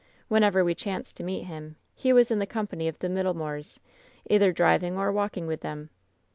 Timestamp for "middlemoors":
3.07-3.79